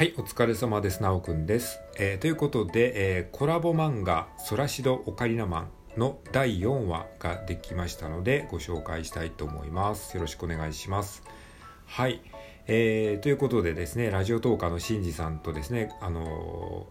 [0.00, 1.02] はい、お疲れ様です。
[1.02, 1.78] なおくんです。
[1.98, 5.70] えーということで、えーコラボ漫画「ソラシドオカリナマン」
[6.00, 10.16] の第4話ができましたのでご紹介したいと思います。
[10.16, 11.22] よろしくお願いします。
[11.84, 12.22] はい、
[12.66, 16.86] えーということでですね、ラジオトーカのしんじさんとですね、あの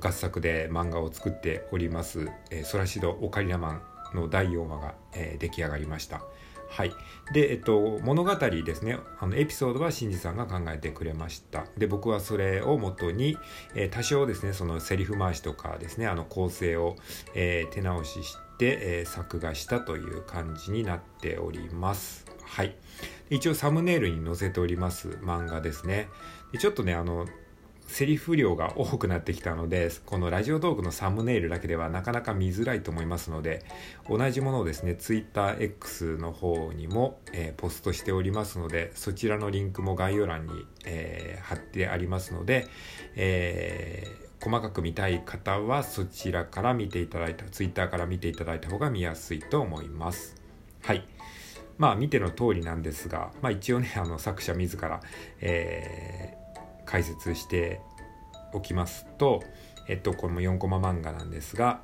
[0.00, 3.82] 合作で漫画を作っております「えーソラシドオカリナマン」
[4.14, 6.20] の第4話が、えー出来上がりました。
[6.68, 6.92] はい、
[7.32, 8.98] で、えっと、物語ですね。
[9.20, 11.66] あのエピソードは新次さんが考えてくれました。
[11.78, 13.36] で僕はそれをもとに、
[13.74, 16.96] えー多少ですねそのセリフ回しとかですねあの構成を、
[17.34, 22.26] えー手直しして、えー作画したという感じになっております。
[22.44, 22.76] はい。
[23.30, 26.08] 一応サムネイルに載せております漫画ですね。
[26.52, 27.26] でちょっとねあの
[27.86, 33.64] セリフ量が多くなってきたのでこのラジオトークのサムネイルだけではなかなか見づらいと思いますので
[34.08, 42.66] 同じものをですね TwitterX の方にも、えーポストしておりますのでそちらのリンクも概要欄に、えー貼ってありますので、
[43.16, 50.36] えー細かく見たい方はそちらから見ていただいた Twitter から見ていただいた方が見やすいと思います。
[50.82, 51.08] はい。
[51.78, 55.00] まあ見ての通りなんですが、まあ、一応ねあの作者自ら、
[55.40, 56.43] えー
[56.94, 57.80] 解説して
[58.52, 59.42] おきますと、
[59.88, 61.80] えっと、これも4コマ漫画なんですが、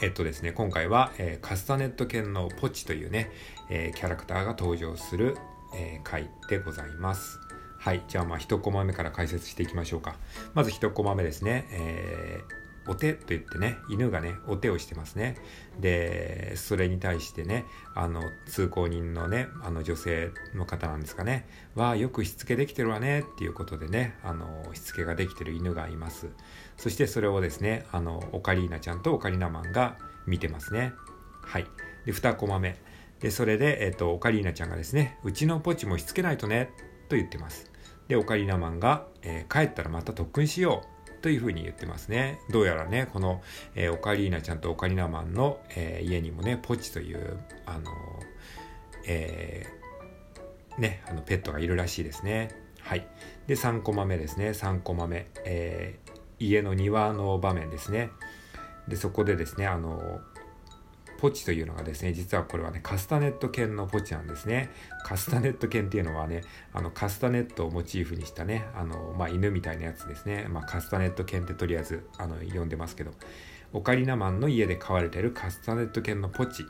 [0.00, 3.30] えっとですね、今回は、えーカスタネット犬のポチというね、
[3.68, 5.36] えーキャラクターが登場する、
[5.76, 7.38] えー回でございます。
[7.78, 10.16] はい、じゃあまあ1コマ目から解説していきましょうか。
[10.54, 15.36] まず1コマ目ですね、えーお手と言ってね、犬がね、お手をしてますね。
[15.78, 26.30] で、それに対してね、あの、通行人のね、あの女性の方なんですかね、は、よくしつけできてるわね、っていうことでね、あの、しつけができてる犬がいます。
[26.76, 30.92] そしてそれをですね、あの、オカリーナちゃんとオカリナマンが見てますね。
[31.42, 31.66] はい。
[32.06, 32.76] で、2コマ目。
[33.20, 36.72] で、それで、えっ、と、オカリーナちゃんがですね、うちのポチもしつけないとね、
[37.08, 37.70] と言ってます。
[38.08, 40.99] で、オカリナマンが、えー帰ったらまた特訓しよう。
[41.22, 42.40] というふうに言ってますね。
[42.50, 43.42] どうやらね、この、
[43.74, 47.90] えーオカリーナちゃんとオカリナマンの、えー家にもね、ポチという、あの、
[49.06, 52.50] えーね、あのペットがいるらしいですね。
[52.80, 53.06] はい。
[53.46, 54.50] で、3コマ目ですね。
[54.50, 55.26] 3コマ目。
[55.44, 56.10] えー
[56.42, 58.10] 家の庭の場面ですね。
[58.88, 60.20] で、そこでですね、あの、
[61.20, 64.70] ポチというのがですね、実はこれはね、カスタネット犬のポチなんですね。
[65.04, 66.42] カスタネット犬っていうのはね、
[66.72, 70.46] あの、カスタネットをモチーフにしたね、あの、まあ、犬みたいなやつですね。
[70.48, 73.10] まあ、カスタネット犬ってとりあえず、あの、呼んでますけど、
[73.74, 76.64] オカリナマンの家で飼われてるカスタネット犬のポチ。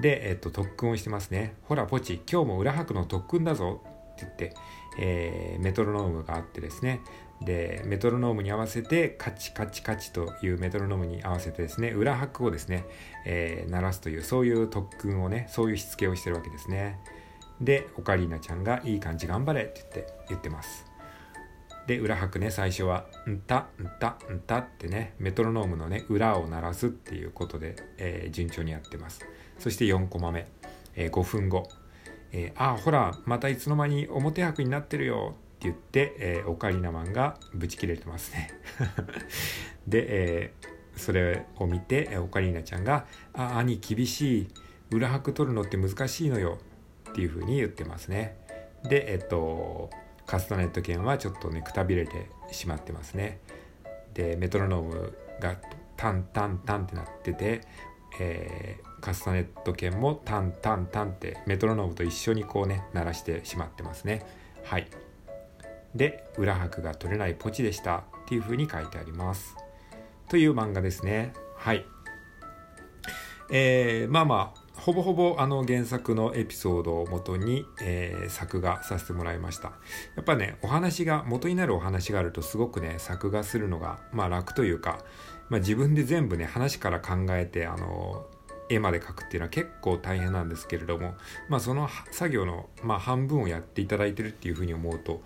[0.00, 1.54] で、えっと、特訓をしてますね。
[1.62, 3.80] ほら、ポチ、今日も裏拍の特訓だぞ
[4.12, 4.54] って言って、
[4.98, 7.00] えーメトロノームがあってですね。
[7.44, 12.84] で、メトロノームに合わせて、カチカチカチというメトロノームに合わせてですね、裏拍をですね、
[13.26, 16.98] えー鳴らすという、そういう特訓をね、そういうしつけをしてるわけですね。
[17.60, 20.92] で、オカリーナちゃんがいい感じ頑張れって言って、言ってます。
[21.86, 29.26] で裏拍ね最初は「んたんたんた」ってねメトロノームのね裏を鳴らすっていうことで、えー順調にやってます
[29.58, 30.46] そして4コマ目、
[30.94, 31.68] えー5分後
[32.30, 38.50] 「えーあほらまたいつの間に表拍になってるよ」言って、えーオカリナマンがブチ切れてますね。
[39.86, 44.48] で、えーそれを見てえオカリナちゃんが「あ兄厳しい
[44.90, 46.58] 裏拍取るのって難しいのよ」
[47.10, 48.36] っていうふうに言ってますね。
[48.84, 49.90] でえっと
[50.26, 53.40] カスタネット犬はちょっとねくたびれてしまってますね。
[54.14, 55.56] でメトロノームが
[55.96, 57.62] タンタンタンってなってて、
[58.20, 64.24] えーカスタネット犬もタンタンタンってメトロノームと一緒にこうね鳴らしてしまってますね。
[64.62, 64.86] はい。
[65.94, 69.56] で裏拍が取れないポチでしたっていう風に書いてあります。
[70.28, 71.32] という漫画ですね。
[71.56, 71.84] はい。
[73.50, 79.72] えーまあまあほぼほぼあの原作のエピソードをもとに、えー作画させてもらいました。
[80.16, 85.04] やっぱねお話が元になるお話があるとすごくね作画するのがまあ楽というか、
[85.50, 88.26] まあ、自分で全部ね話から考えてあの
[88.70, 91.14] 絵まで描くっていうのは結構大変なんですけれども、
[91.48, 95.22] まあ、その作業の、まあ、半分をやっていただいてるっていうふうに思うと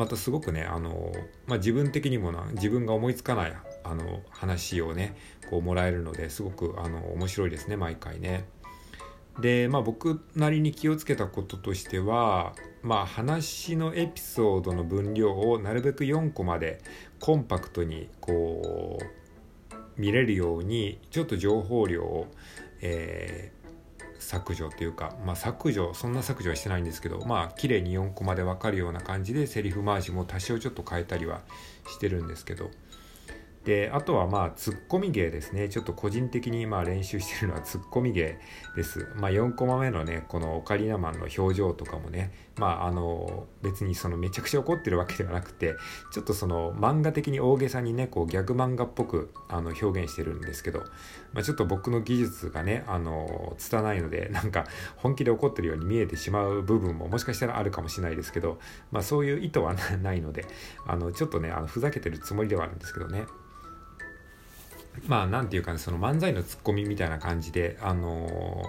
[0.00, 1.12] またすごくねあの、
[1.46, 3.52] まあ、自分的にもな自分が思いつかない
[3.84, 5.14] あの話をね
[5.50, 8.46] こうもらえるのですごくあの面白いですね毎回ね。
[9.42, 16.80] でまあ僕なりに気をつけたこととしてはまあ話のエピソードの分量をなるべく4個まで
[17.20, 22.26] コンパクトにこう見れるようにちょっと情報量を、
[22.80, 23.59] えー
[24.20, 31.40] 削除というか、まあ、削除そんな削除はしてないんですけどまあ綺麗に4コマで分かるような感じでセリフ回しも多少ちょっと変えたりは
[31.88, 32.70] してるんですけど
[33.64, 35.68] であとはまあツッコミ芸ですね。
[35.68, 38.38] ちょっと個人的にまあ練習してるのはツッコミ芸
[38.74, 39.06] です。
[39.16, 45.76] まあ4コマ目のねこのオカリナマンの表情とかもねまああの別にそのめちゃくちゃ怒ってるわけではなくて
[46.10, 50.80] ちょっとその漫画的に大げさにねこうギャグ漫画っぽくあの表現してるんですけど、
[51.34, 54.64] まあ、ちょっと僕の技術がねあの拙いのでなんか
[54.96, 58.58] 本気で怒ってるように見えてしまう部分ももしかしたらあるかもしれないですけど、
[58.90, 60.46] まあ、そういう意図はないので
[60.86, 63.26] あのちょっとねあのふざけてるつもりではあるんですけどね。
[65.06, 68.62] まあなんていうかねその漫才のツッコミみたいな感じであの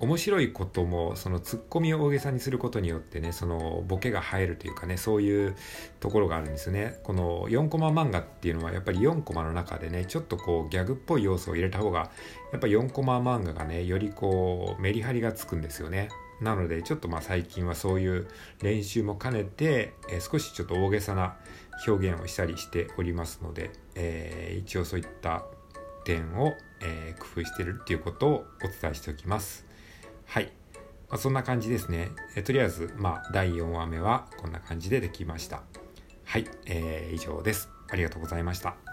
[0.00, 5.56] ー、面白いこともそのツッコミを大げさにすることによってねそのボケが入るというかねそういう
[6.00, 6.98] ところがあるんですね。
[7.04, 12.10] この4コマ漫画っていうのはやっぱり4コマの中でねちょっとこうギャグっぽい要素を入れた方が
[12.52, 16.08] やっぱ4コマ漫画がねよりこうメリハリがつくんですよね。
[16.42, 18.28] なのでちょっとまあ最近はそういう
[18.62, 21.36] 練習も兼ねて、えー、少しちょっと大げさな
[21.86, 25.44] 表現をしたりしておりますので、えー、一応そういった
[26.04, 29.66] 点を、えー、工夫してるっていうことをお伝えしておきます。
[30.26, 30.52] はい。
[31.08, 32.10] まあ、そんな感じですね。
[32.36, 35.62] えとりあえず、まあ、第4話目はこんな感じでできました。
[36.24, 37.68] はい、えー、以上です。
[37.90, 38.91] ありがとうございました。